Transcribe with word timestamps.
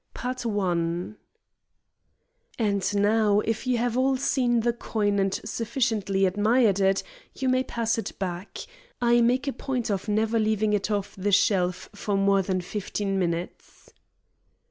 THE 0.15 0.33
THIEF 0.33 1.15
"And 2.57 2.95
now, 3.03 3.41
if 3.41 3.67
you 3.67 3.77
have 3.77 3.95
all 3.95 4.17
seen 4.17 4.61
the 4.61 4.73
coin 4.73 5.19
and 5.19 5.31
sufficiently 5.45 6.25
admired 6.25 6.79
it, 6.79 7.03
you 7.35 7.47
may 7.47 7.61
pass 7.63 7.99
it 7.99 8.17
back. 8.17 8.61
I 8.99 9.21
make 9.21 9.47
a 9.47 9.53
point 9.53 9.91
of 9.91 10.07
never 10.07 10.39
leaving 10.39 10.73
it 10.73 10.89
off 10.89 11.13
the 11.15 11.31
shelf 11.31 11.87
for 11.93 12.17
more 12.17 12.41
than 12.41 12.61
fifteen 12.61 13.19
minutes." 13.19 13.93